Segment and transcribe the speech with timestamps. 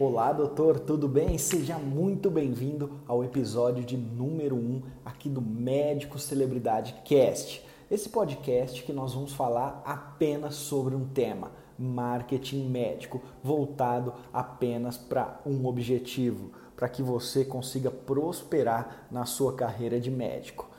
[0.00, 1.36] Olá, doutor, tudo bem?
[1.36, 7.62] Seja muito bem-vindo ao episódio de número 1 aqui do Médico Celebridade Cast.
[7.90, 15.38] Esse podcast que nós vamos falar apenas sobre um tema, marketing médico, voltado apenas para
[15.44, 20.70] um objetivo, para que você consiga prosperar na sua carreira de médico.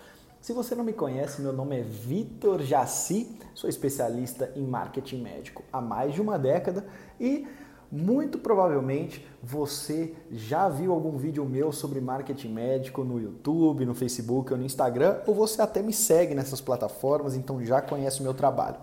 [0.42, 5.64] Se você não me conhece, meu nome é Vitor Jaci, sou especialista em marketing médico
[5.72, 6.88] há mais de uma década
[7.20, 7.48] e
[7.92, 14.54] muito provavelmente você já viu algum vídeo meu sobre marketing médico no YouTube, no Facebook
[14.54, 18.34] ou no Instagram, ou você até me segue nessas plataformas, então já conhece o meu
[18.34, 18.78] trabalho.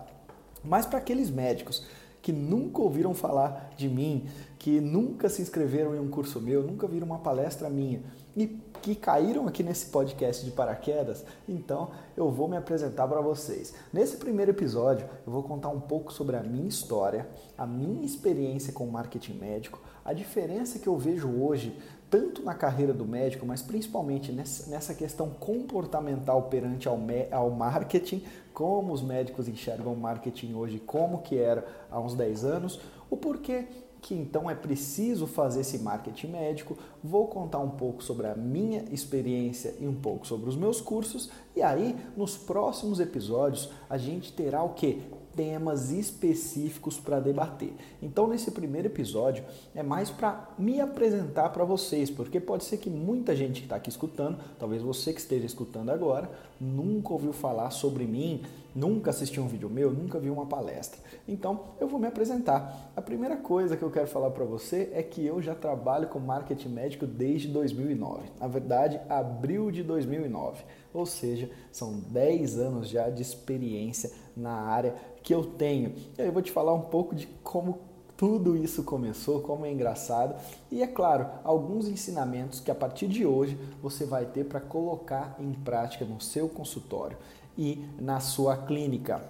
[0.63, 1.85] Mas para aqueles médicos
[2.21, 4.27] que nunca ouviram falar de mim,
[4.57, 8.03] que nunca se inscreveram em um curso meu, nunca viram uma palestra minha
[8.35, 8.47] e
[8.81, 13.73] que caíram aqui nesse podcast de paraquedas, então eu vou me apresentar para vocês.
[13.91, 18.73] Nesse primeiro episódio, eu vou contar um pouco sobre a minha história, a minha experiência
[18.73, 21.77] com marketing médico, a diferença que eu vejo hoje,
[22.09, 26.99] tanto na carreira do médico, mas principalmente nessa questão comportamental perante ao,
[27.31, 28.23] ao marketing,
[28.53, 33.15] como os médicos enxergam o marketing hoje, como que era há uns 10 anos, o
[33.15, 33.67] porquê
[34.01, 36.77] que então é preciso fazer esse marketing médico.
[37.03, 41.29] Vou contar um pouco sobre a minha experiência e um pouco sobre os meus cursos.
[41.55, 45.01] E aí, nos próximos episódios, a gente terá o que?
[45.35, 47.73] temas específicos para debater.
[48.01, 52.89] Então, nesse primeiro episódio, é mais para me apresentar para vocês, porque pode ser que
[52.89, 56.29] muita gente que está aqui escutando, talvez você que esteja escutando agora,
[56.59, 58.43] nunca ouviu falar sobre mim,
[58.75, 60.99] nunca assistiu um vídeo meu, nunca viu uma palestra.
[61.27, 62.91] Então, eu vou me apresentar.
[62.95, 66.19] A primeira coisa que eu quero falar para você é que eu já trabalho com
[66.19, 68.23] marketing médico desde 2009.
[68.39, 70.63] Na verdade, abril de 2009.
[70.93, 75.93] Ou seja, são 10 anos já de experiência na área que eu tenho.
[76.17, 77.88] E aí eu vou te falar um pouco de como
[78.19, 80.35] tudo isso começou, como é engraçado
[80.69, 85.37] e é claro, alguns ensinamentos que a partir de hoje você vai ter para colocar
[85.39, 87.17] em prática no seu consultório
[87.57, 89.23] e na sua clínica.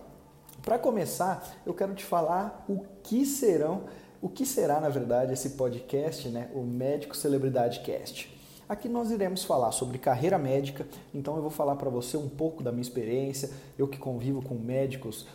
[0.63, 3.83] Para começar, eu quero te falar o que serão,
[4.19, 8.39] o que será na verdade esse podcast, né, o Médico Celebridade Cast.
[8.67, 12.63] Aqui nós iremos falar sobre carreira médica, então eu vou falar para você um pouco
[12.63, 15.27] da minha experiência, eu que convivo com médicos,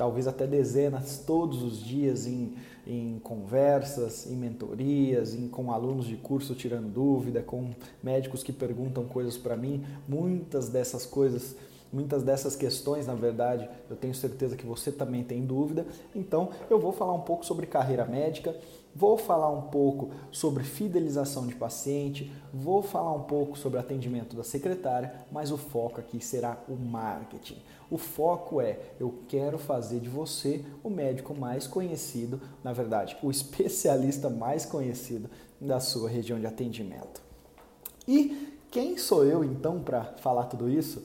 [0.00, 2.54] talvez até dezenas todos os dias em,
[2.86, 7.68] em conversas, em mentorias, em, com alunos de curso tirando dúvida, com
[8.02, 11.54] médicos que perguntam coisas para mim, muitas dessas coisas
[11.92, 15.84] Muitas dessas questões, na verdade, eu tenho certeza que você também tem dúvida.
[16.14, 18.54] Então, eu vou falar um pouco sobre carreira médica,
[18.94, 24.44] vou falar um pouco sobre fidelização de paciente, vou falar um pouco sobre atendimento da
[24.44, 27.58] secretária, mas o foco aqui será o marketing.
[27.90, 33.30] O foco é eu quero fazer de você o médico mais conhecido, na verdade, o
[33.30, 35.28] especialista mais conhecido
[35.60, 37.20] da sua região de atendimento.
[38.06, 41.02] E quem sou eu então para falar tudo isso?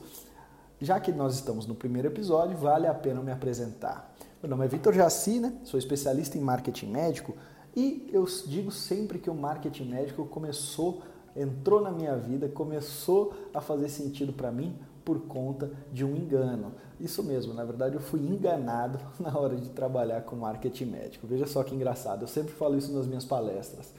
[0.80, 4.14] Já que nós estamos no primeiro episódio, vale a pena me apresentar.
[4.44, 5.54] Meu nome é Vitor Jaci, né?
[5.64, 7.36] sou especialista em marketing médico
[7.76, 11.02] e eu digo sempre que o marketing médico começou,
[11.36, 16.74] entrou na minha vida, começou a fazer sentido para mim por conta de um engano.
[17.00, 21.28] Isso mesmo, na verdade eu fui enganado na hora de trabalhar com marketing médico.
[21.28, 23.94] Veja só que engraçado, eu sempre falo isso nas minhas palestras.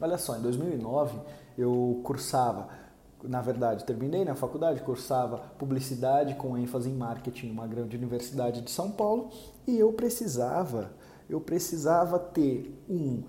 [0.00, 1.18] Olha só, em 2009
[1.56, 2.68] eu cursava
[3.24, 8.70] na verdade, terminei na faculdade, cursava publicidade com ênfase em marketing numa grande universidade de
[8.70, 9.30] São Paulo
[9.66, 10.90] e eu precisava,
[11.30, 13.22] eu precisava ter um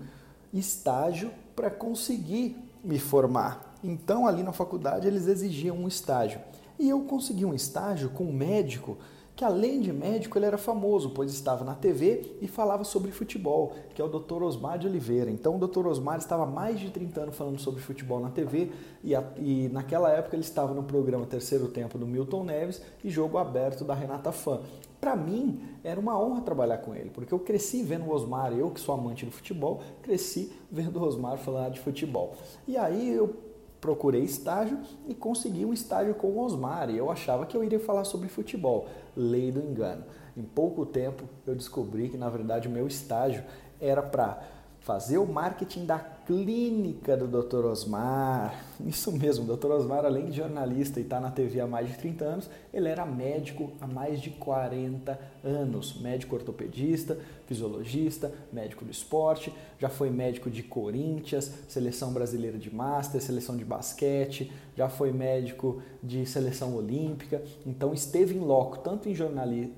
[0.52, 3.74] estágio para conseguir me formar.
[3.82, 6.40] Então, ali na faculdade, eles exigiam um estágio.
[6.78, 8.98] E eu consegui um estágio com um médico
[9.36, 13.74] que além de médico ele era famoso, pois estava na TV e falava sobre futebol,
[13.94, 14.42] que é o Dr.
[14.44, 15.30] Osmar de Oliveira.
[15.30, 15.86] Então o Dr.
[15.86, 18.70] Osmar estava há mais de 30 anos falando sobre futebol na TV
[19.02, 23.10] e, a, e naquela época ele estava no programa Terceiro Tempo do Milton Neves e
[23.10, 24.60] Jogo Aberto da Renata Fã.
[25.00, 28.70] Para mim era uma honra trabalhar com ele, porque eu cresci vendo o Osmar, eu
[28.70, 32.34] que sou amante do futebol, cresci vendo o Osmar falar de futebol.
[32.68, 33.34] E aí eu
[33.84, 36.88] procurei estágio e consegui um estágio com o Osmar.
[36.88, 38.88] E eu achava que eu iria falar sobre futebol.
[39.14, 40.04] Lei do engano.
[40.34, 43.44] Em pouco tempo eu descobri que na verdade o meu estágio
[43.78, 44.42] era para
[44.80, 47.64] fazer o marketing da clínica do Dr.
[47.66, 48.64] Osmar.
[48.86, 49.70] Isso mesmo, o Dr.
[49.70, 52.88] Osmar, além de jornalista e estar tá na TV há mais de 30 anos, ele
[52.88, 56.00] era médico há mais de 40 anos.
[56.00, 63.20] Médico ortopedista, fisiologista, médico do esporte, já foi médico de Corinthians, seleção brasileira de Master,
[63.20, 67.42] seleção de basquete, já foi médico de seleção olímpica.
[67.66, 69.74] Então esteve em loco, tanto em jornalismo,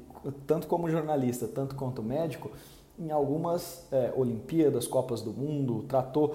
[0.47, 2.51] tanto como jornalista, tanto quanto médico,
[2.99, 6.35] em algumas é, Olimpíadas, Copas do Mundo, tratou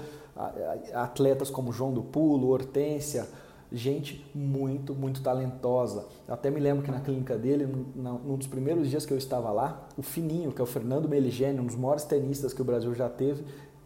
[0.94, 3.28] atletas como João do Pulo, Hortência,
[3.72, 6.06] gente muito, muito talentosa.
[6.28, 7.66] Eu até me lembro que na clínica dele,
[7.96, 11.60] num dos primeiros dias que eu estava lá, o Fininho, que é o Fernando Meligeni,
[11.60, 13.44] um dos maiores tenistas que o Brasil já teve,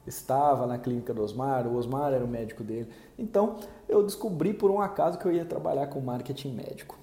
[0.07, 2.87] estava na clínica do Osmar, o Osmar era o médico dele.
[3.17, 3.57] Então,
[3.89, 6.97] eu descobri por um acaso que eu ia trabalhar com marketing médico.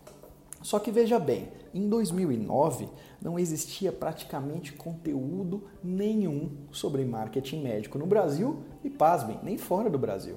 [0.62, 2.88] Só que veja bem, em 2009
[3.20, 9.99] não existia praticamente conteúdo nenhum sobre marketing médico no Brasil e, pasmem, nem fora do
[9.99, 10.37] Brasil.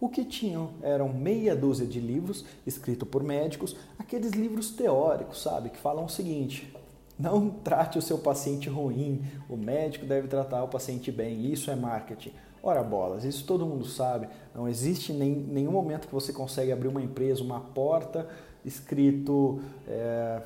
[0.00, 5.70] O que tinham eram meia dúzia de livros escritos por médicos, aqueles livros teóricos, sabe,
[5.70, 6.74] que falam o seguinte:
[7.18, 11.76] não trate o seu paciente ruim, o médico deve tratar o paciente bem, isso é
[11.76, 12.32] marketing.
[12.60, 14.28] Ora bolas, isso todo mundo sabe.
[14.54, 18.28] Não existe nem, nenhum momento que você consegue abrir uma empresa, uma porta
[18.64, 20.42] escrito, é,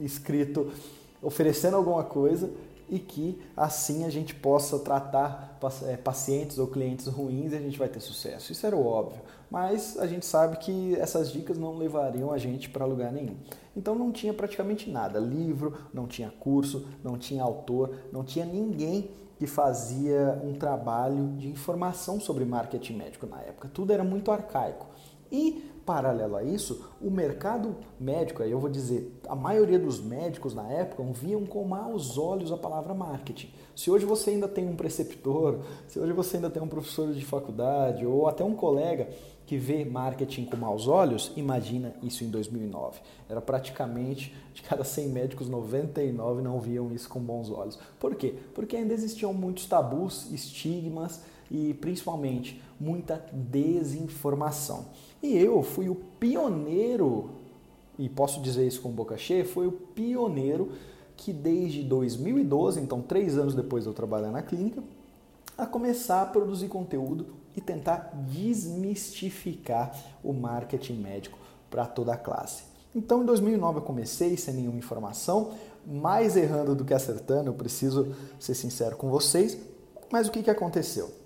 [0.00, 0.72] escrito
[1.22, 2.50] oferecendo alguma coisa
[2.88, 7.78] e que assim a gente possa tratar é, pacientes ou clientes ruins e a gente
[7.78, 8.52] vai ter sucesso.
[8.52, 9.20] Isso era óbvio,
[9.50, 13.36] mas a gente sabe que essas dicas não levariam a gente para lugar nenhum.
[13.74, 19.10] Então não tinha praticamente nada, livro, não tinha curso, não tinha autor, não tinha ninguém
[19.38, 23.70] que fazia um trabalho de informação sobre marketing médico na época.
[23.72, 24.86] Tudo era muito arcaico.
[25.32, 30.54] E Paralelo a isso, o mercado médico, aí eu vou dizer, a maioria dos médicos
[30.54, 33.50] na época viam com maus olhos a palavra marketing.
[33.74, 35.58] Se hoje você ainda tem um preceptor,
[35.88, 39.08] se hoje você ainda tem um professor de faculdade ou até um colega
[39.44, 43.00] que vê marketing com maus olhos, imagina isso em 2009.
[43.28, 47.78] Era praticamente de cada 100 médicos, 99 não viam isso com bons olhos.
[47.98, 48.34] Por quê?
[48.54, 54.86] Porque ainda existiam muitos tabus, estigmas e principalmente muita desinformação.
[55.22, 57.30] E eu fui o pioneiro,
[57.98, 60.72] e posso dizer isso com boca cheia, foi o pioneiro
[61.16, 64.82] que desde 2012, então três anos depois de eu trabalhar na clínica,
[65.56, 67.26] a começar a produzir conteúdo
[67.56, 71.38] e tentar desmistificar o marketing médico
[71.70, 72.64] para toda a classe.
[72.94, 75.52] Então, em 2009 eu comecei sem nenhuma informação,
[75.86, 79.56] mais errando do que acertando, eu preciso ser sincero com vocês.
[80.10, 81.21] Mas o que, que aconteceu?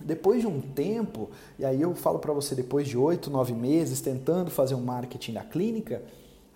[0.00, 4.00] Depois de um tempo, e aí eu falo para você, depois de oito, nove meses
[4.00, 6.02] tentando fazer um marketing na clínica,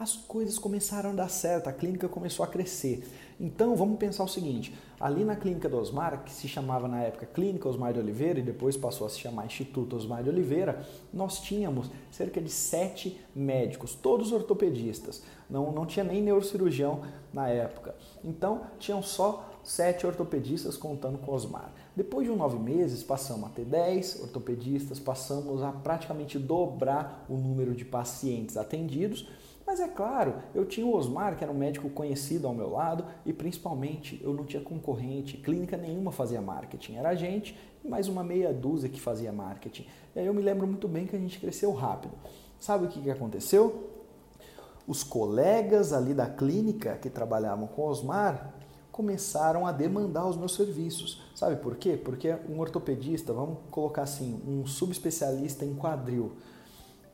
[0.02, 3.06] as coisas começaram a dar certo, a clínica começou a crescer.
[3.38, 7.26] Então vamos pensar o seguinte: ali na clínica do Osmar, que se chamava na época
[7.26, 11.40] Clínica Osmar de Oliveira e depois passou a se chamar Instituto Osmar de Oliveira, nós
[11.40, 15.22] tínhamos cerca de sete médicos, todos ortopedistas.
[15.48, 17.02] Não, não tinha nem neurocirurgião
[17.32, 17.94] na época.
[18.24, 21.72] Então tinham só sete ortopedistas contando com Osmar.
[21.94, 27.36] Depois de um nove meses, passamos a ter 10 ortopedistas, passamos a praticamente dobrar o
[27.36, 29.28] número de pacientes atendidos.
[29.66, 33.04] Mas é claro, eu tinha o Osmar, que era um médico conhecido ao meu lado,
[33.24, 38.08] e principalmente eu não tinha concorrente, clínica nenhuma fazia marketing, era a gente e mais
[38.08, 39.86] uma meia dúzia que fazia marketing.
[40.14, 42.14] E aí eu me lembro muito bem que a gente cresceu rápido.
[42.58, 43.90] Sabe o que, que aconteceu?
[44.86, 48.54] Os colegas ali da clínica que trabalhavam com o Osmar
[48.92, 51.22] começaram a demandar os meus serviços.
[51.34, 51.96] Sabe por quê?
[51.96, 56.32] Porque um ortopedista, vamos colocar assim, um subespecialista em quadril,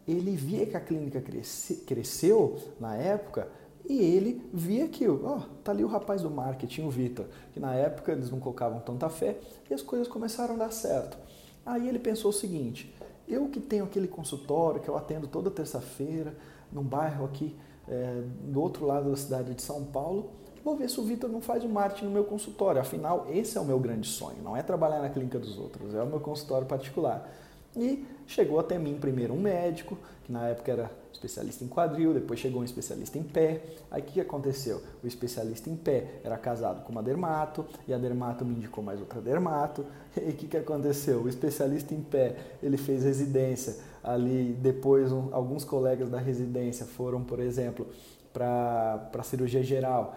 [0.06, 3.48] ele via que a clínica cresce, cresceu na época
[3.88, 7.74] e ele via que, ó, tá ali o rapaz do marketing, o Vitor, que na
[7.74, 9.38] época eles não colocavam tanta fé
[9.70, 11.16] e as coisas começaram a dar certo.
[11.64, 12.94] Aí ele pensou o seguinte:
[13.26, 16.34] eu que tenho aquele consultório que eu atendo toda terça-feira,
[16.72, 17.54] num bairro aqui
[17.86, 20.30] é, do outro lado da cidade de São Paulo,
[20.64, 22.80] vou ver se o Vitor não faz o marketing no meu consultório.
[22.80, 26.02] Afinal, esse é o meu grande sonho, não é trabalhar na clínica dos outros, é
[26.02, 27.28] o meu consultório particular.
[27.76, 32.38] E chegou até mim primeiro um médico, que na época era especialista em quadril, depois
[32.38, 33.62] chegou um especialista em pé.
[33.90, 34.82] Aí o que aconteceu?
[35.02, 39.00] O especialista em pé era casado com uma dermato, e a dermato me indicou mais
[39.00, 39.84] outra dermato.
[40.16, 41.22] E o que, que aconteceu?
[41.22, 47.22] O especialista em pé, ele fez residência ali, depois um, alguns colegas da residência foram,
[47.22, 47.86] por exemplo,
[48.32, 50.16] para cirurgia geral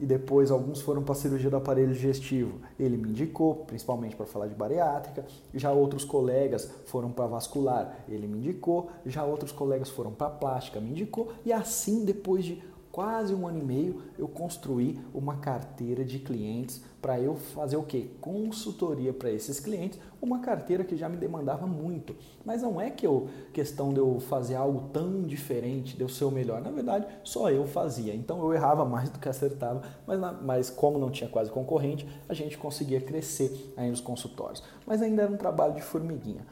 [0.00, 2.58] e depois alguns foram para cirurgia do aparelho digestivo.
[2.78, 8.26] Ele me indicou, principalmente para falar de bariátrica, já outros colegas foram para vascular, ele
[8.26, 13.34] me indicou, já outros colegas foram para plástica, me indicou, e assim depois de quase
[13.34, 18.10] um ano e meio, eu construí uma carteira de clientes para eu fazer o que?
[18.20, 22.16] Consultoria para esses clientes, uma carteira que já me demandava muito.
[22.44, 26.24] Mas não é que eu questão de eu fazer algo tão diferente, de eu ser
[26.24, 26.60] o melhor.
[26.60, 28.14] Na verdade, só eu fazia.
[28.14, 32.08] Então eu errava mais do que acertava, mas, na, mas como não tinha quase concorrente,
[32.28, 34.62] a gente conseguia crescer aí nos consultórios.
[34.86, 36.44] Mas ainda era um trabalho de formiguinha.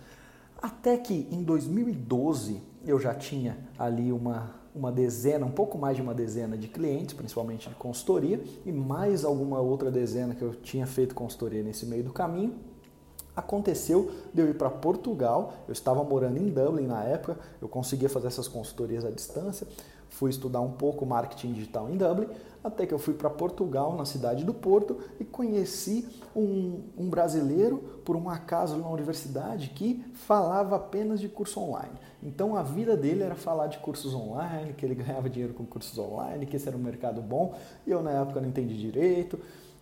[0.62, 6.02] Até que em 2012 eu já tinha ali uma uma dezena, um pouco mais de
[6.02, 10.86] uma dezena de clientes, principalmente de consultoria, e mais alguma outra dezena que eu tinha
[10.86, 12.54] feito consultoria nesse meio do caminho.
[13.34, 18.08] Aconteceu de eu ir para Portugal, eu estava morando em Dublin na época, eu conseguia
[18.08, 19.66] fazer essas consultorias à distância,
[20.08, 22.28] fui estudar um pouco marketing digital em Dublin,
[22.64, 27.78] até que eu fui para Portugal, na cidade do Porto, e conheci um, um, brasileiro,
[28.04, 31.92] por um acaso, na universidade, que falava apenas de curso online.
[32.26, 35.96] Então a vida dele era falar de cursos online, que ele ganhava dinheiro com cursos
[35.96, 37.54] online, que esse era um mercado bom,
[37.86, 39.38] e eu na época não entendi direito.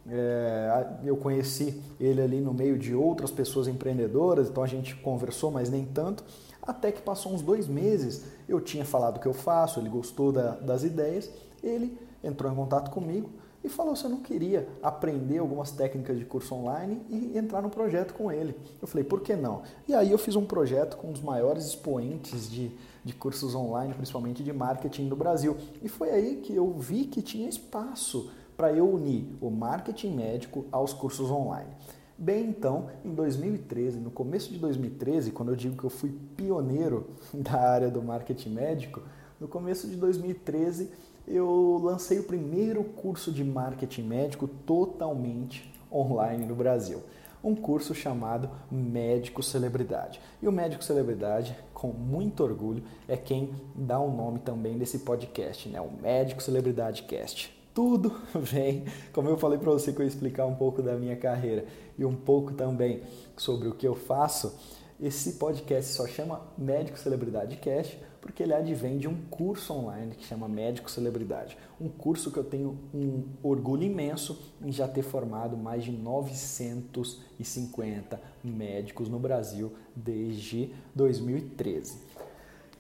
[0.06, 5.50] É, eu conheci ele ali no meio de outras pessoas empreendedoras, então a gente conversou,
[5.50, 6.22] mas nem tanto.
[6.62, 10.30] Até que passou uns dois meses, eu tinha falado o que eu faço, ele gostou
[10.30, 11.30] da, das ideias,
[11.62, 13.30] ele entrou em contato comigo
[13.64, 17.70] e falou se eu não queria aprender algumas técnicas de curso online e entrar no
[17.70, 18.54] projeto com ele.
[18.80, 19.62] Eu falei, por que não?
[19.88, 22.70] E aí eu fiz um projeto com os maiores expoentes de,
[23.02, 25.56] de cursos online, principalmente de marketing do Brasil.
[25.82, 30.66] E foi aí que eu vi que tinha espaço para eu unir o marketing médico
[30.70, 31.70] aos cursos online.
[32.16, 37.08] Bem, então, em 2013, no começo de 2013, quando eu digo que eu fui pioneiro
[37.32, 39.02] da área do marketing médico,
[39.40, 40.90] no começo de 2013
[41.26, 47.02] eu lancei o primeiro curso de marketing médico totalmente online no Brasil.
[47.42, 50.20] Um curso chamado Médico Celebridade.
[50.42, 55.68] E o Médico Celebridade, com muito orgulho, é quem dá o nome também desse podcast,
[55.68, 55.80] né?
[55.80, 60.46] O Médico Celebridade Cast tudo vem, como eu falei para você que eu ia explicar
[60.46, 61.66] um pouco da minha carreira
[61.98, 63.02] e um pouco também
[63.36, 64.56] sobre o que eu faço,
[65.00, 70.24] esse podcast só chama Médico Celebridade Cast porque ele advém de um curso online que
[70.24, 71.58] chama Médico Celebridade.
[71.78, 78.18] Um curso que eu tenho um orgulho imenso em já ter formado mais de 950
[78.42, 81.98] médicos no Brasil desde 2013.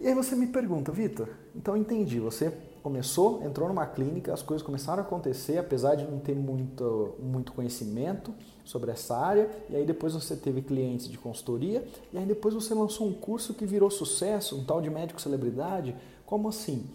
[0.00, 2.50] E aí você me pergunta, Vitor, então entendi, você
[2.84, 7.50] começou, entrou numa clínica, as coisas começaram a acontecer, apesar de não ter muito, muito
[7.52, 8.30] conhecimento
[8.62, 12.74] sobre essa área, e aí depois você teve clientes de consultoria, e aí depois você
[12.74, 15.96] lançou um curso que virou sucesso, um tal de médico celebridade.
[16.26, 16.86] Como assim?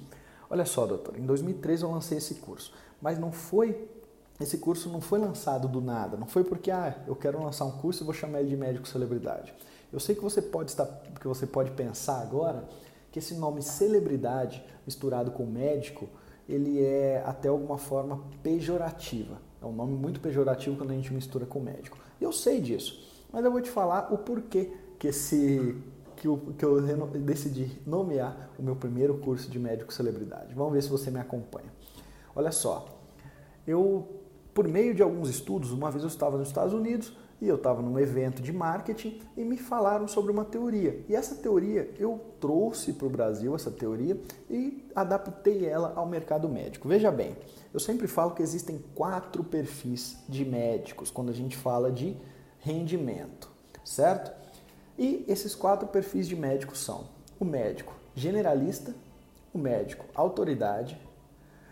[0.47, 3.89] Olha só, doutor, em 2013 eu lancei esse curso, mas não foi
[4.39, 7.71] esse curso não foi lançado do nada, não foi porque ah, eu quero lançar um
[7.71, 9.53] curso e vou chamar ele de médico celebridade.
[9.91, 10.85] Eu sei que você pode estar,
[11.19, 12.63] que você pode pensar agora
[13.11, 16.09] que esse nome celebridade misturado com médico,
[16.47, 19.39] ele é até alguma forma pejorativa.
[19.61, 21.95] É um nome muito pejorativo quando a gente mistura com médico.
[22.19, 22.99] Eu sei disso,
[23.31, 25.77] mas eu vou te falar o porquê que esse
[26.15, 30.53] que eu, que eu decidi nomear o meu primeiro curso de médico celebridade.
[30.55, 31.71] Vamos ver se você me acompanha.
[32.35, 32.87] Olha só,
[33.67, 34.07] eu
[34.53, 37.81] por meio de alguns estudos, uma vez eu estava nos Estados Unidos e eu estava
[37.81, 41.03] num evento de marketing e me falaram sobre uma teoria.
[41.07, 44.19] E essa teoria eu trouxe para o Brasil, essa teoria,
[44.49, 46.87] e adaptei ela ao mercado médico.
[46.87, 47.35] Veja bem,
[47.73, 52.17] eu sempre falo que existem quatro perfis de médicos quando a gente fala de
[52.59, 53.49] rendimento,
[53.85, 54.31] certo?
[54.97, 57.05] E esses quatro perfis de médicos são
[57.39, 58.93] o médico generalista,
[59.53, 60.99] o médico autoridade,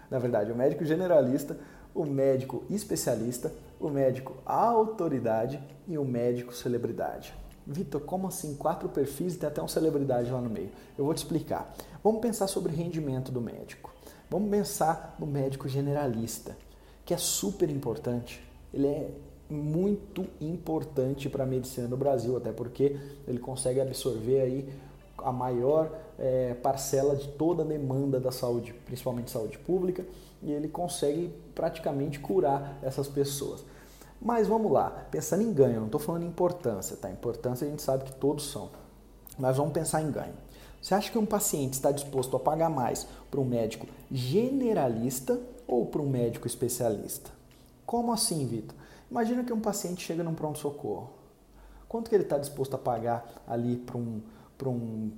[0.10, 1.58] na verdade, o médico generalista,
[1.94, 7.34] o médico especialista, o médico autoridade e o médico celebridade.
[7.66, 8.56] Vitor, como assim?
[8.56, 10.70] Quatro perfis e tem até uma celebridade lá no meio.
[10.98, 11.76] Eu vou te explicar.
[12.04, 13.94] Vamos pensar sobre rendimento do médico.
[14.30, 16.58] Vamos pensar no médico generalista,
[17.06, 18.42] que é super importante.
[18.74, 19.12] Ele é
[19.50, 24.70] muito importante para a medicina no Brasil, até porque ele consegue absorver aí
[25.28, 30.06] a maior é, parcela de toda a demanda da saúde, principalmente saúde pública,
[30.42, 33.66] e ele consegue praticamente curar essas pessoas.
[34.22, 37.10] Mas vamos lá, pensando em ganho, não estou falando em importância, tá?
[37.10, 38.70] Importância a gente sabe que todos são.
[39.38, 40.34] Mas vamos pensar em ganho.
[40.82, 45.88] Você acha que um paciente está disposto a pagar mais para um médico generalista ou
[45.88, 47.30] para um médico especialista?
[47.86, 48.76] Como assim, Vitor?
[49.12, 51.10] Imagina que um paciente chega num pronto-socorro.
[51.90, 54.22] Quanto que ele está disposto a pagar ali para um,
[54.66, 55.12] um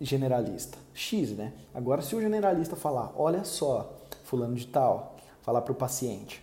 [0.00, 0.76] generalista?
[0.92, 1.54] X, né?
[1.72, 6.42] Agora, se o generalista falar, olha só, fulano de tal, falar para o paciente,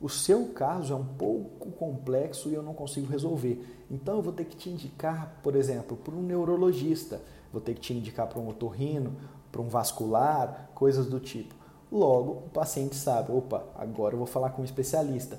[0.00, 3.84] o seu caso é um pouco complexo e eu não consigo resolver.
[3.90, 7.20] Então eu vou ter que te indicar, por exemplo, para um neurologista,
[7.52, 9.16] vou ter que te indicar para um otorrino,
[9.52, 11.54] para um vascular, coisas do tipo.
[11.90, 15.38] Logo, o paciente sabe, opa, agora eu vou falar com um especialista.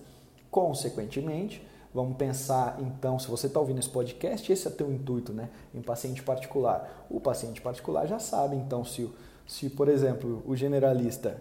[0.49, 5.49] Consequentemente, vamos pensar então, se você está ouvindo esse podcast, esse é teu intuito, né?
[5.73, 7.05] Em paciente particular.
[7.09, 9.09] O paciente particular já sabe, então, se,
[9.45, 11.37] se por exemplo, o generalista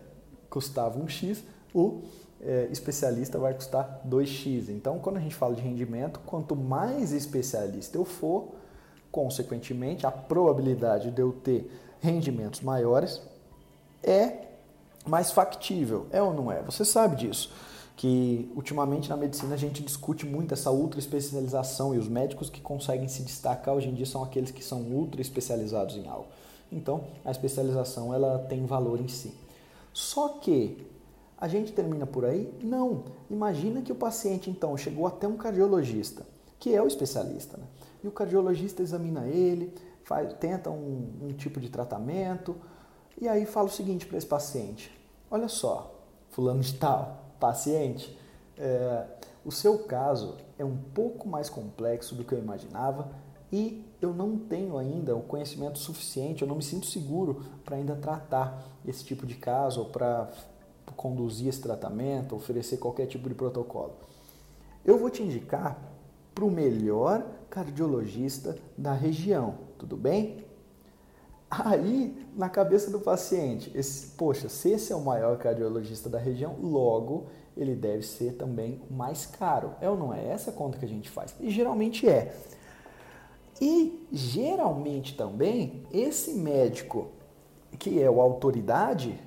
[0.51, 1.43] custava um X,
[1.75, 2.03] o
[2.41, 4.69] é, especialista vai custar 2x.
[4.69, 8.49] Então, quando a gente fala de rendimento, quanto mais especialista eu for,
[9.11, 13.23] consequentemente, a probabilidade de eu ter rendimentos maiores
[14.03, 14.49] é
[15.07, 16.61] mais factível, é ou não é?
[16.63, 17.53] Você sabe disso
[17.97, 22.61] que ultimamente na medicina a gente discute muito essa ultra especialização e os médicos que
[22.61, 26.27] conseguem se destacar hoje em dia são aqueles que são ultra especializados em algo.
[26.71, 29.35] Então, a especialização ela tem valor em si.
[29.93, 30.87] Só que
[31.37, 32.53] a gente termina por aí?
[32.63, 33.05] Não.
[33.29, 36.25] Imagina que o paciente então chegou até um cardiologista,
[36.59, 37.65] que é o especialista, né?
[38.03, 42.57] E o cardiologista examina ele, faz, tenta um, um tipo de tratamento,
[43.21, 44.91] e aí fala o seguinte para esse paciente:
[45.31, 45.95] olha só,
[46.31, 48.17] fulano de tal, paciente,
[48.57, 49.05] é,
[49.45, 53.11] o seu caso é um pouco mais complexo do que eu imaginava
[53.53, 57.97] e eu não tenho ainda o conhecimento suficiente, eu não me sinto seguro para ainda
[57.97, 60.31] tratar esse tipo de caso ou para
[60.97, 63.95] conduzir esse tratamento, oferecer qualquer tipo de protocolo.
[64.85, 65.77] Eu vou te indicar
[66.33, 70.45] para o melhor cardiologista da região, tudo bem?
[71.55, 76.57] Aí, na cabeça do paciente, esse, poxa, se esse é o maior cardiologista da região,
[76.63, 79.75] logo ele deve ser também o mais caro.
[79.79, 80.29] É ou não é?
[80.29, 81.35] Essa conta que a gente faz.
[81.39, 82.35] E geralmente é.
[83.61, 87.09] E geralmente também, esse médico
[87.79, 89.21] que é o autoridade,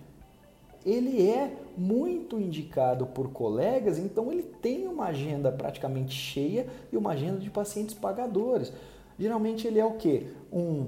[0.83, 7.11] ele é muito indicado por colegas, então ele tem uma agenda praticamente cheia e uma
[7.11, 8.73] agenda de pacientes pagadores.
[9.19, 10.25] Geralmente ele é o quê?
[10.51, 10.87] Um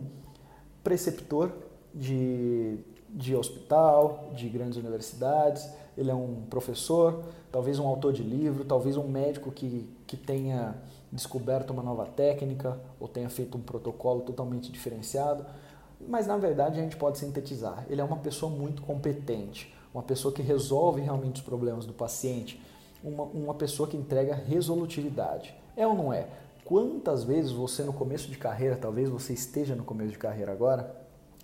[0.87, 1.51] preceptor
[1.93, 2.77] de,
[3.09, 8.95] de hospital, de grandes universidades, ele é um professor, talvez um autor de livro, talvez
[8.95, 10.75] um médico que, que tenha
[11.11, 15.45] descoberto uma nova técnica ou tenha feito um protocolo totalmente diferenciado.
[16.07, 20.33] Mas na verdade a gente pode sintetizar: ele é uma pessoa muito competente, uma pessoa
[20.33, 22.63] que resolve realmente os problemas do paciente,
[23.03, 25.53] uma, uma pessoa que entrega resolutividade.
[25.75, 26.27] É ou não é?
[26.67, 30.93] Quantas vezes você no começo de carreira, talvez você esteja no começo de carreira agora,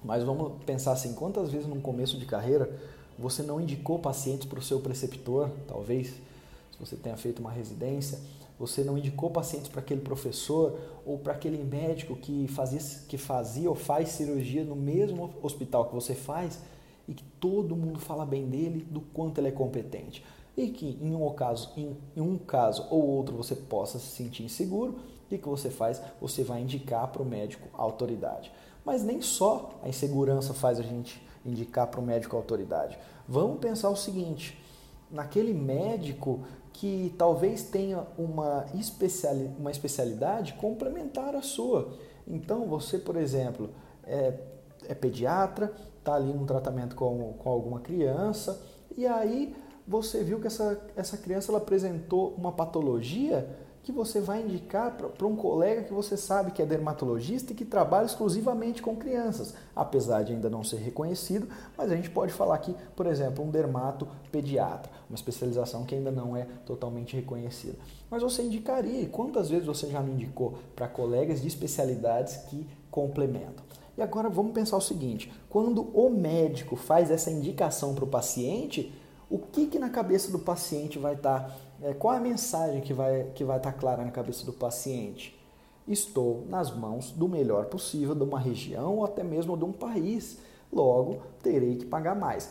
[0.04, 2.70] mas vamos pensar assim, quantas vezes no começo de carreira
[3.18, 8.20] você não indicou pacientes para o seu preceptor, talvez, se você tenha feito uma residência,
[8.60, 13.70] você não indicou pacientes para aquele professor ou para aquele médico que fazia, que fazia
[13.70, 16.60] ou faz cirurgia no mesmo hospital que você faz
[17.08, 20.22] e que todo mundo fala bem dele, do quanto ele é competente.
[20.58, 24.44] E que em um caso, em, em um caso ou outro você possa se sentir
[24.44, 26.02] inseguro o que você faz?
[26.22, 28.52] Você vai indicar para o médico a autoridade.
[28.86, 32.98] Mas nem só a insegurança faz a gente indicar para o médico a autoridade.
[33.28, 34.62] Vamos pensar o seguinte:
[35.10, 36.42] naquele médico
[36.74, 41.94] que talvez tenha uma, especiali uma especialidade complementar à sua.
[42.28, 43.70] Então, você, por exemplo,
[44.04, 44.34] é,
[44.88, 48.62] é pediatra, está ali num tratamento com, com alguma criança,
[48.98, 49.56] e aí
[49.88, 53.48] você viu que essa, essa criança ela apresentou uma patologia
[53.84, 57.66] que você vai indicar para um colega que você sabe que é dermatologista e que
[57.66, 62.56] trabalha exclusivamente com crianças, apesar de ainda não ser reconhecido, mas a gente pode falar
[62.56, 67.78] aqui, por exemplo, um dermato pediatra, uma especialização que ainda não é totalmente reconhecida.
[68.10, 72.66] Mas você indicaria, e quantas vezes você já me indicou para colegas de especialidades que
[72.90, 73.66] complementam?
[73.98, 78.94] E agora vamos pensar o seguinte: quando o médico faz essa indicação para o paciente,
[79.30, 82.94] o que, que na cabeça do paciente vai estar, tá, é, qual a mensagem que
[82.94, 85.40] vai que vai estar tá clara na cabeça do paciente?
[85.88, 90.38] Estou nas mãos do melhor possível de uma região ou até mesmo de um país,
[90.72, 92.50] logo terei que pagar mais.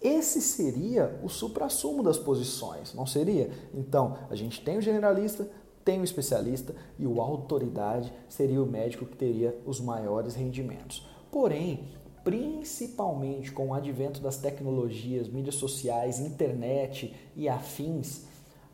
[0.00, 3.50] Esse seria o suprassumo das posições, não seria?
[3.74, 5.50] Então, a gente tem o generalista,
[5.84, 11.04] tem o especialista e o autoridade seria o médico que teria os maiores rendimentos.
[11.32, 11.88] Porém,
[12.22, 18.28] principalmente com o advento das tecnologias, mídias sociais, internet e afins,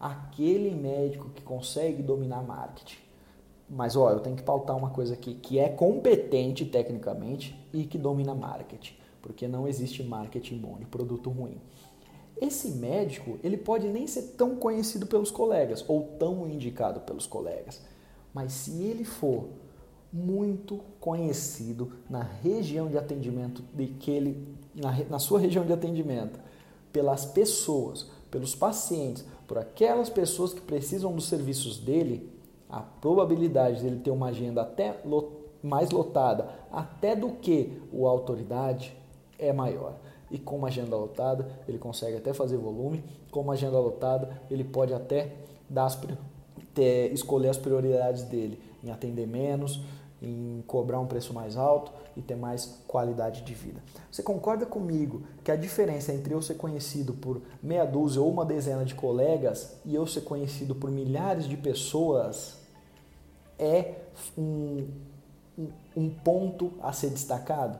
[0.04, 2.98] aquele médico que consegue dominar marketing.
[3.70, 7.96] Mas ó, eu tenho que pautar uma coisa aqui, que é competente tecnicamente e que
[7.96, 11.56] domina marketing, porque não existe marketing bom de produto ruim.
[12.38, 17.80] Esse médico, ele pode nem ser tão conhecido pelos colegas ou tão indicado pelos colegas,
[18.34, 19.48] mas se ele for
[20.12, 26.38] muito conhecido na região de atendimento de que ele, na, na sua região de atendimento,
[26.92, 32.30] pelas pessoas, pelos pacientes, por aquelas pessoas que precisam dos serviços dele,
[32.68, 35.00] a probabilidade dele ter uma agenda até
[35.62, 38.96] mais lotada, até do que o autoridade,
[39.38, 39.94] é maior.
[40.30, 43.04] E com uma agenda lotada, ele consegue até fazer volume.
[43.30, 45.32] Com uma agenda lotada, ele pode até
[45.68, 45.98] dar as,
[46.74, 49.80] ter, escolher as prioridades dele em atender menos,
[50.26, 53.82] em cobrar um preço mais alto e ter mais qualidade de vida.
[54.10, 58.44] Você concorda comigo que a diferença entre eu ser conhecido por meia dúzia ou uma
[58.44, 62.56] dezena de colegas e eu ser conhecido por milhares de pessoas
[63.58, 63.94] é
[64.36, 64.88] um,
[65.58, 67.78] um, um ponto a ser destacado?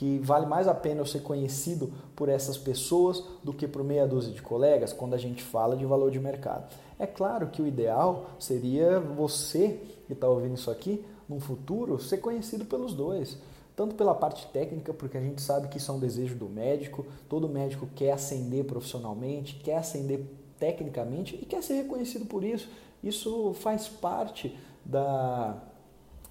[0.00, 4.06] que vale mais a pena eu ser conhecido por essas pessoas do que por meia
[4.06, 6.74] dúzia de colegas quando a gente fala de valor de mercado.
[6.98, 12.18] É claro que o ideal seria você que está ouvindo isso aqui, no futuro, ser
[12.18, 13.38] conhecido pelos dois.
[13.76, 17.06] Tanto pela parte técnica, porque a gente sabe que isso é um desejo do médico,
[17.28, 20.26] todo médico quer ascender profissionalmente, quer ascender
[20.58, 22.68] tecnicamente e quer ser reconhecido por isso.
[23.02, 25.56] Isso faz parte da,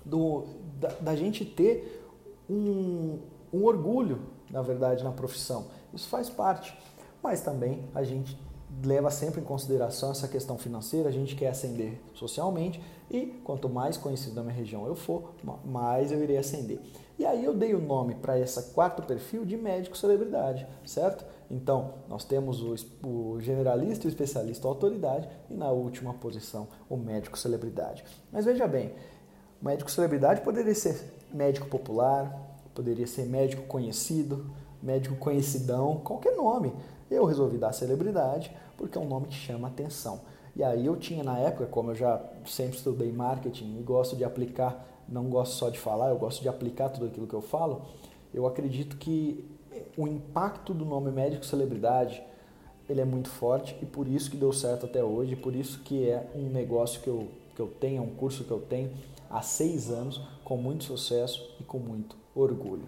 [0.05, 0.45] do,
[0.79, 2.05] da, da gente ter
[2.47, 3.19] um,
[3.51, 4.19] um orgulho,
[4.51, 5.67] na verdade, na profissão.
[5.93, 6.77] Isso faz parte.
[7.23, 8.38] Mas também a gente
[8.84, 13.97] leva sempre em consideração essa questão financeira, a gente quer ascender socialmente e quanto mais
[13.97, 15.34] conhecido da minha região eu for,
[15.65, 16.79] mais eu irei ascender.
[17.17, 21.25] E aí eu dei o nome para esse quarto perfil de médico celebridade, certo?
[21.51, 26.95] Então, nós temos o, o generalista, o especialista, a autoridade e na última posição, o
[26.95, 28.05] médico celebridade.
[28.32, 28.93] Mas veja bem,
[29.62, 34.49] médico celebridade poderia ser médico popular, poderia ser médico conhecido,
[34.82, 36.74] médico conhecidão, qualquer nome.
[37.10, 40.22] Eu resolvi dar celebridade porque é um nome que chama atenção.
[40.56, 44.24] E aí eu tinha na época, como eu já sempre estudei marketing e gosto de
[44.24, 47.84] aplicar, não gosto só de falar, eu gosto de aplicar tudo aquilo que eu falo,
[48.34, 49.46] eu acredito que
[49.98, 52.22] o impacto do nome médico celebridade
[52.89, 56.10] ele é muito forte e por isso que deu certo até hoje, por isso que
[56.10, 58.92] é um negócio que eu, que eu tenho, é um curso que eu tenho
[59.30, 62.86] há seis anos com muito sucesso e com muito orgulho.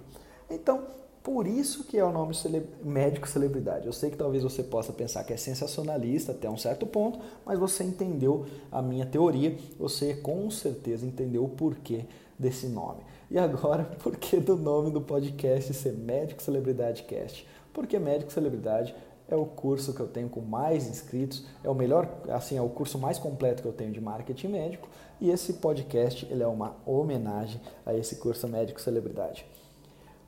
[0.50, 0.84] Então,
[1.24, 2.68] por isso que é o nome cele...
[2.84, 3.86] médico celebridade.
[3.86, 7.60] Eu sei que talvez você possa pensar que é sensacionalista até um certo ponto, mas
[7.60, 12.06] você entendeu a minha teoria, você com certeza entendeu o porquê
[12.40, 13.02] desse nome.
[13.30, 17.48] E agora, por que do nome do podcast ser Médico Celebridade Cast?
[17.72, 18.96] Porque Médico Celebridade
[19.30, 22.68] é o curso que eu tenho com mais inscritos, é o melhor, assim, é o
[22.68, 24.90] curso mais completo que eu tenho de marketing médico,
[25.22, 29.46] e esse podcast, ele é uma homenagem a esse curso Médico Celebridade.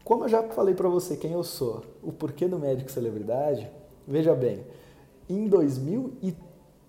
[0.03, 3.69] Como eu já falei para você quem eu sou, o porquê do médico celebridade,
[4.07, 4.65] veja bem,
[5.29, 6.35] em 2000 e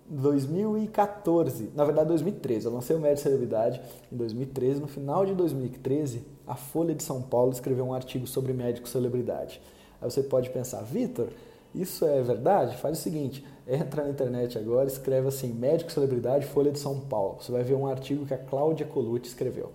[0.07, 4.79] 2014, na verdade 2013, eu lancei o Médico Celebridade em 2013.
[4.79, 9.59] No final de 2013, a Folha de São Paulo escreveu um artigo sobre médico celebridade.
[9.99, 11.29] Aí você pode pensar, Vitor,
[11.73, 12.77] isso é verdade?
[12.77, 17.37] Faz o seguinte, entra na internet agora, escreve assim, médico celebridade, Folha de São Paulo.
[17.41, 19.71] Você vai ver um artigo que a Cláudia Colucci escreveu.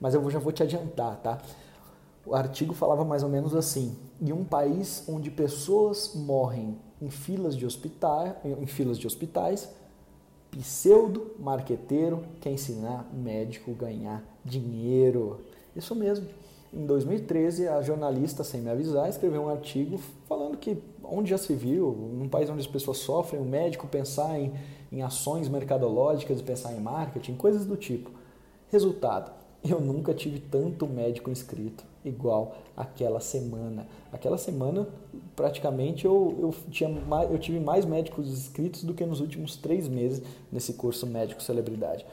[0.00, 1.42] Mas eu já vou te adiantar, tá?
[2.28, 7.56] O artigo falava mais ou menos assim: em um país onde pessoas morrem em filas
[7.56, 9.66] de hospitais, em filas de hospitais,
[10.50, 15.40] pseudo marqueteiro quer ensinar médico ganhar dinheiro.
[15.74, 16.26] Isso mesmo.
[16.70, 21.54] Em 2013, a jornalista, sem me avisar, escreveu um artigo falando que onde já se
[21.54, 24.52] viu, num país onde as pessoas sofrem, o médico pensar em,
[24.92, 28.10] em ações mercadológicas, pensar em marketing, coisas do tipo.
[28.70, 29.32] Resultado,
[29.64, 33.86] eu nunca tive tanto médico inscrito igual aquela semana.
[34.12, 34.88] Aquela semana,
[35.34, 39.88] praticamente, eu, eu, tinha mais, eu tive mais médicos inscritos do que nos últimos três
[39.88, 42.06] meses nesse curso Médico Celebridade.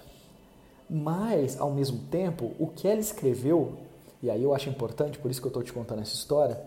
[0.89, 3.73] Mas, ao mesmo tempo, o que ela escreveu,
[4.21, 6.61] e aí eu acho importante, por isso que eu estou te contando essa história,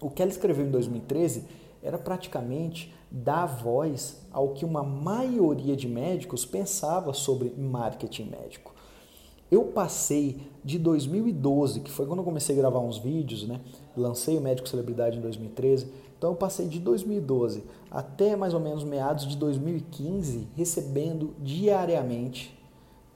[0.00, 1.44] o que ela escreveu em 2013
[1.82, 8.73] era praticamente dar voz ao que uma maioria de médicos pensava sobre marketing médico.
[9.54, 13.60] Eu passei de 2012, que foi quando eu comecei a gravar uns vídeos, né?
[13.96, 15.86] Lancei o Médico Celebridade em 2013.
[16.18, 22.52] Então eu passei de 2012 até mais ou menos meados de 2015 recebendo diariamente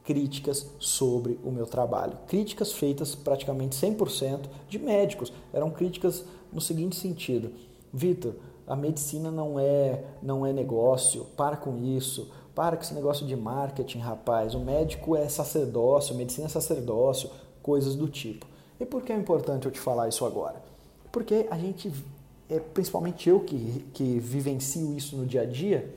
[0.05, 2.16] críticas sobre o meu trabalho.
[2.29, 5.33] Críticas feitas praticamente 100% de médicos.
[5.53, 7.51] Eram críticas no seguinte sentido:
[7.92, 12.31] Vitor, a medicina não é não é negócio, para com isso.
[12.59, 14.53] Para com esse negócio de marketing, rapaz.
[14.53, 17.31] O médico é sacerdócio, medicina é sacerdócio,
[17.62, 18.49] coisas do tipo.
[18.81, 20.61] E por que é importante eu te falar isso agora?
[21.12, 21.92] Porque a gente,
[22.51, 25.94] é, principalmente eu que, que vivencio isso no dia a dia,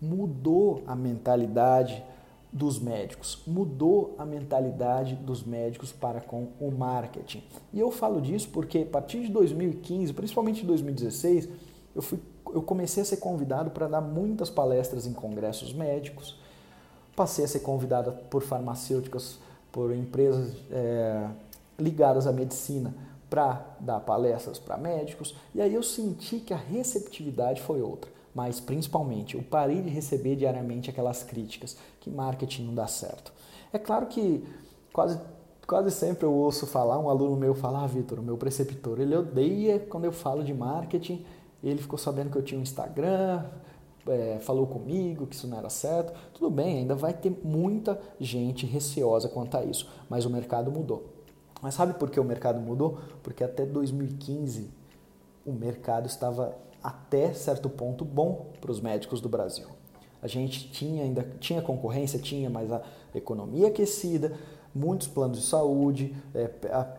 [0.00, 2.02] mudou a mentalidade
[2.50, 7.44] dos médicos, mudou a mentalidade dos médicos para com o marketing.
[7.70, 11.50] E eu falo disso porque a partir de 2015, principalmente de 2016,
[11.94, 12.18] eu fui
[12.52, 16.38] eu comecei a ser convidado para dar muitas palestras em congressos médicos,
[17.16, 19.38] passei a ser convidado por farmacêuticas,
[19.70, 21.28] por empresas é,
[21.78, 22.94] ligadas à medicina
[23.28, 28.10] para dar palestras para médicos, e aí eu senti que a receptividade foi outra.
[28.34, 33.32] Mas principalmente, eu parei de receber diariamente aquelas críticas que marketing não dá certo.
[33.72, 34.44] É claro que
[34.92, 35.18] quase
[35.66, 39.16] quase sempre eu ouço falar, um aluno meu falar, ah, Vitor, o meu preceptor, ele
[39.16, 41.24] odeia quando eu falo de marketing
[41.68, 43.44] ele ficou sabendo que eu tinha um Instagram,
[44.06, 46.12] é, falou comigo que isso não era certo.
[46.32, 51.12] Tudo bem, ainda vai ter muita gente receosa quanto a isso, mas o mercado mudou.
[51.60, 52.98] Mas sabe por que o mercado mudou?
[53.22, 54.68] Porque até 2015
[55.46, 59.68] o mercado estava até certo ponto bom para os médicos do Brasil.
[60.20, 62.82] A gente tinha ainda tinha concorrência, tinha, mas a
[63.14, 64.36] economia aquecida,
[64.74, 66.50] muitos planos de saúde, é,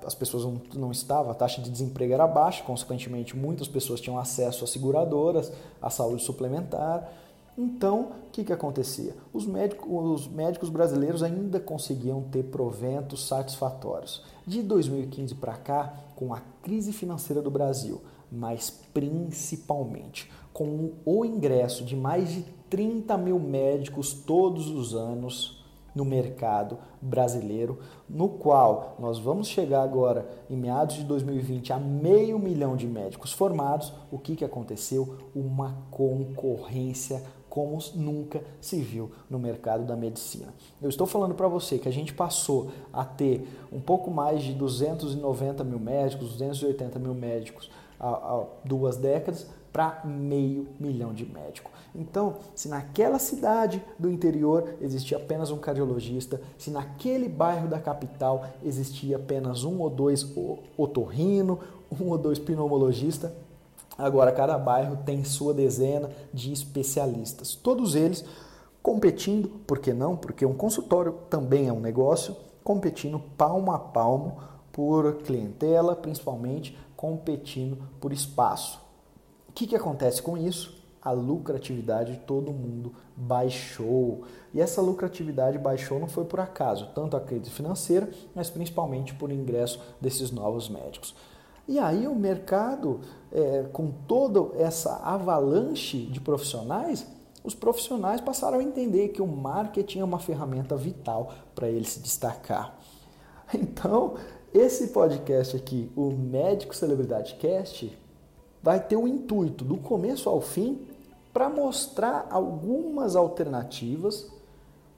[0.06, 4.18] as pessoas não, não estavam, a taxa de desemprego era baixa, consequentemente muitas pessoas tinham
[4.18, 7.12] acesso a seguradoras, a saúde suplementar.
[7.58, 9.16] Então, o que, que acontecia?
[9.32, 14.24] Os médicos, os médicos brasileiros ainda conseguiam ter proventos satisfatórios.
[14.46, 21.84] De 2015 para cá, com a crise financeira do Brasil, mas principalmente com o ingresso
[21.84, 25.63] de mais de 30 mil médicos todos os anos
[25.94, 27.80] no mercado brasileiro,
[28.10, 33.34] no qual nós vamos chegar agora, em meados de 2020, a meio milhão de médicos
[33.34, 33.94] formados.
[34.12, 35.18] O que, que aconteceu?
[35.36, 40.52] Uma concorrência como nunca se viu no mercado da medicina.
[40.82, 44.54] Eu estou falando para você que a gente passou a ter um pouco mais de
[44.54, 51.72] 290 mil médicos, 280 mil médicos há, há duas décadas para meio milhão de médicos.
[51.96, 58.46] Então, se naquela cidade do interior existia apenas um cardiologista, se naquele bairro da capital
[58.64, 60.32] existia apenas um ou dois
[60.78, 61.60] otorrino,
[61.92, 63.36] um ou dois pneumologista,
[63.98, 67.56] agora cada bairro tem sua dezena de especialistas.
[67.56, 68.24] Todos eles
[68.82, 70.16] competindo, por que não?
[70.16, 74.38] Porque um consultório também é um negócio, competindo palmo a palmo
[74.72, 78.83] por clientela, principalmente competindo por espaço.
[79.54, 80.76] O que, que acontece com isso?
[81.00, 84.24] A lucratividade de todo mundo baixou.
[84.52, 89.32] E essa lucratividade baixou não foi por acaso, tanto a crise financeira, mas principalmente por
[89.32, 91.14] ingresso desses novos médicos.
[91.68, 97.06] E aí o mercado, é, com toda essa avalanche de profissionais,
[97.44, 102.00] os profissionais passaram a entender que o marketing é uma ferramenta vital para ele se
[102.00, 102.76] destacar.
[103.54, 104.16] Então,
[104.52, 107.96] esse podcast aqui, o Médico Celebridade Cast,
[108.64, 110.88] vai ter o intuito, do começo ao fim,
[111.34, 114.28] para mostrar algumas alternativas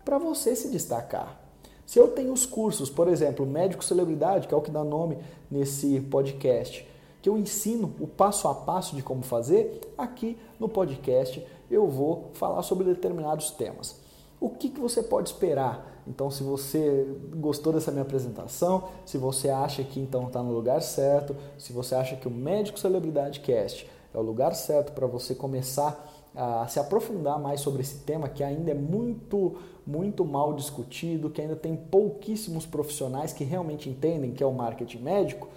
[0.05, 1.41] para você se destacar.
[1.85, 5.17] Se eu tenho os cursos, por exemplo, Médico Celebridade, que é o que dá nome
[5.49, 6.87] nesse podcast,
[7.21, 12.29] que eu ensino o passo a passo de como fazer, aqui no podcast eu vou
[12.33, 13.99] falar sobre determinados temas.
[14.39, 15.94] O que, que você pode esperar?
[16.07, 20.81] Então, se você gostou dessa minha apresentação, se você acha que então está no lugar
[20.81, 25.33] certo, se você acha que o Médico Celebridade Cast é o lugar certo para você
[25.33, 29.55] começar a se aprofundar mais sobre esse tema que ainda é muito,
[29.87, 34.99] muito mal discutido, que ainda tem pouquíssimos profissionais que realmente entendem que é o marketing
[34.99, 35.47] médico,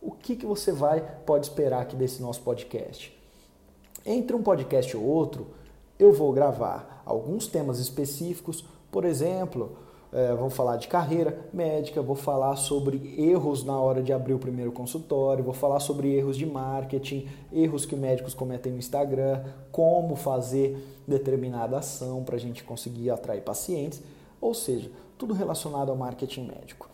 [0.00, 3.16] o que, que você vai pode esperar aqui desse nosso podcast?
[4.06, 5.48] Entre um podcast ou outro,
[5.98, 9.76] eu vou gravar alguns temas específicos, por exemplo,
[10.12, 14.38] é, vou falar de carreira médica, vou falar sobre erros na hora de abrir o
[14.38, 20.16] primeiro consultório, vou falar sobre erros de marketing, erros que médicos cometem no Instagram, como
[20.16, 24.02] fazer determinada ação para a gente conseguir atrair pacientes,
[24.40, 26.88] ou seja, tudo relacionado ao marketing médico.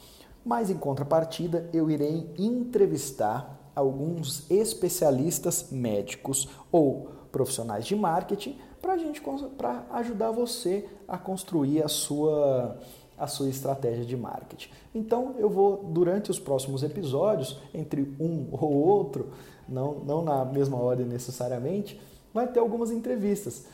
[0.45, 9.23] Mas em contrapartida, eu irei entrevistar alguns especialistas médicos ou profissionais de marketing para gente
[9.57, 12.79] para ajudar você a construir a sua
[13.19, 14.71] a sua estratégia de marketing.
[14.95, 19.29] Então eu vou durante os próximos episódios, entre um ou outro,
[19.69, 22.01] não, não na mesma ordem necessariamente,
[22.33, 23.65] vai ter algumas entrevistas.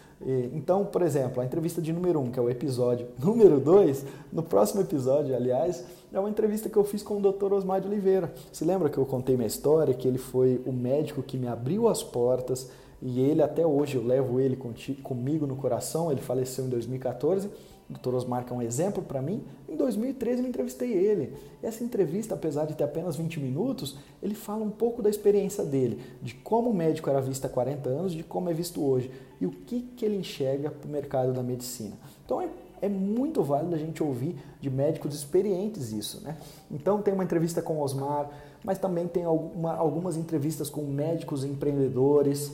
[0.53, 4.05] Então, por exemplo, a entrevista de número 1, um, que é o episódio número 2,
[4.31, 7.55] no próximo episódio, aliás, é uma entrevista que eu fiz com o Dr.
[7.55, 8.31] Osmar de Oliveira.
[8.53, 11.89] Se lembra que eu contei minha história, que ele foi o médico que me abriu
[11.89, 14.59] as portas e ele até hoje eu levo ele
[15.03, 17.49] comigo no coração, ele faleceu em 2014
[17.91, 18.15] o Dr.
[18.15, 21.35] Osmar, que é um exemplo para mim, em 2013 eu entrevistei ele.
[21.63, 26.01] Essa entrevista, apesar de ter apenas 20 minutos, ele fala um pouco da experiência dele,
[26.23, 29.47] de como o médico era visto há 40 anos, de como é visto hoje e
[29.47, 31.97] o que, que ele enxerga para o mercado da medicina.
[32.25, 32.49] Então é,
[32.81, 36.21] é muito válido a gente ouvir de médicos experientes isso.
[36.23, 36.37] Né?
[36.71, 38.31] Então tem uma entrevista com o Osmar,
[38.63, 42.53] mas também tem alguma, algumas entrevistas com médicos empreendedores,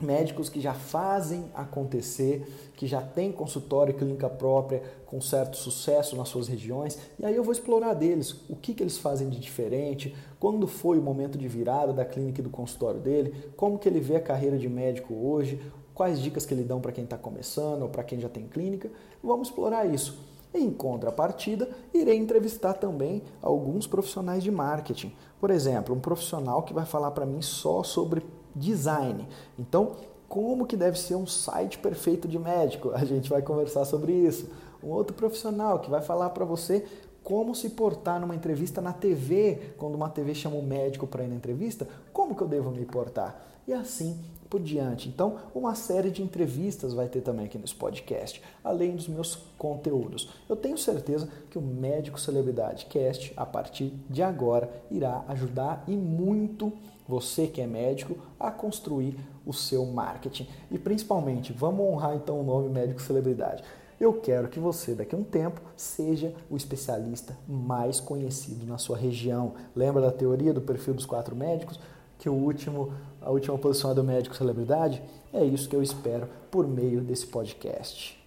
[0.00, 6.16] médicos que já fazem acontecer, que já têm consultório e clínica própria com certo sucesso
[6.16, 9.38] nas suas regiões, e aí eu vou explorar deles, o que, que eles fazem de
[9.38, 13.88] diferente, quando foi o momento de virada da clínica e do consultório dele, como que
[13.88, 15.60] ele vê a carreira de médico hoje,
[15.94, 18.90] quais dicas que ele dão para quem está começando ou para quem já tem clínica,
[19.22, 20.18] vamos explorar isso.
[20.52, 25.12] Em contrapartida, irei entrevistar também alguns profissionais de marketing.
[25.40, 28.22] Por exemplo, um profissional que vai falar para mim só sobre
[28.56, 29.28] design.
[29.58, 29.92] Então,
[30.28, 32.90] como que deve ser um site perfeito de médico?
[32.92, 34.50] A gente vai conversar sobre isso.
[34.82, 36.84] Um outro profissional que vai falar para você
[37.22, 41.28] como se portar numa entrevista na TV, quando uma TV chama o médico para ir
[41.28, 43.42] na entrevista, como que eu devo me portar?
[43.66, 44.16] E assim
[44.48, 45.08] por diante.
[45.08, 50.28] Então, uma série de entrevistas vai ter também aqui nesse podcast, além dos meus conteúdos.
[50.48, 55.96] Eu tenho certeza que o Médico Celebridade Cast, a partir de agora, irá ajudar e
[55.96, 56.72] muito
[57.08, 60.46] você que é médico a construir o seu marketing.
[60.70, 63.62] E principalmente, vamos honrar então o nome Médico Celebridade.
[63.98, 68.96] Eu quero que você, daqui a um tempo, seja o especialista mais conhecido na sua
[68.96, 69.54] região.
[69.74, 71.80] Lembra da teoria do perfil dos quatro médicos?
[72.18, 72.92] Que o último,
[73.22, 75.02] a última posição é do médico celebridade?
[75.32, 78.22] É isso que eu espero por meio desse podcast.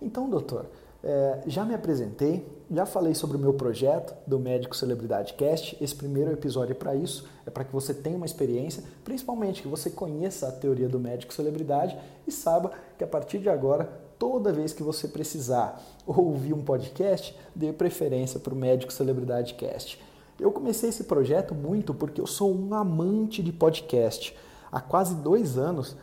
[0.00, 0.66] Então, doutor,
[1.04, 5.76] é, já me apresentei, já falei sobre o meu projeto do Médico Celebridade Cast.
[5.78, 9.68] Esse primeiro episódio é para isso, é para que você tenha uma experiência, principalmente que
[9.68, 13.84] você conheça a teoria do médico celebridade e saiba que a partir de agora
[14.18, 20.02] toda vez que você precisar ouvir um podcast, dê preferência para o Médico Celebridade Cast.
[20.40, 24.34] Eu comecei esse projeto muito porque eu sou um amante de podcast.
[24.72, 25.96] Há quase dois anos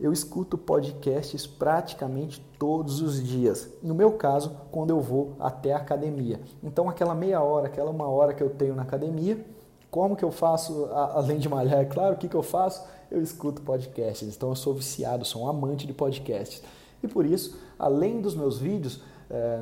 [0.00, 3.68] eu escuto podcasts praticamente todos os dias.
[3.82, 6.40] No meu caso, quando eu vou até a academia.
[6.62, 9.44] Então, aquela meia hora, aquela uma hora que eu tenho na academia,
[9.90, 12.82] como que eu faço, além de malhar, é claro, o que, que eu faço?
[13.10, 14.34] Eu escuto podcasts.
[14.34, 16.62] Então, eu sou viciado, sou um amante de podcasts.
[17.02, 19.60] E por isso, além dos meus vídeos, é,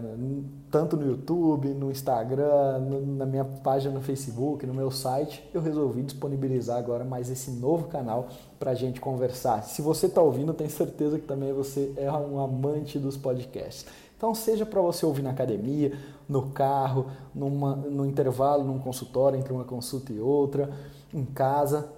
[0.71, 5.61] tanto no YouTube, no Instagram, no, na minha página no Facebook, no meu site, eu
[5.61, 8.29] resolvi disponibilizar agora mais esse novo canal
[8.59, 9.63] para a gente conversar.
[9.63, 13.85] Se você está ouvindo, tenho certeza que também você é um amante dos podcasts.
[14.17, 15.93] Então, seja para você ouvir na academia,
[16.29, 20.71] no carro, numa, no intervalo, num consultório, entre uma consulta e outra,
[21.13, 21.93] em casa,